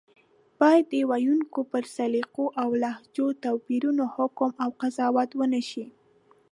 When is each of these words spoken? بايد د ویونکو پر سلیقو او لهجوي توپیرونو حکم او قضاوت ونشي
بايد 0.59 0.85
د 0.93 0.95
ویونکو 1.11 1.59
پر 1.71 1.83
سلیقو 1.95 2.45
او 2.61 2.69
لهجوي 2.83 3.35
توپیرونو 3.43 4.03
حکم 4.15 4.51
او 4.63 4.69
قضاوت 4.81 5.29
ونشي 5.35 5.85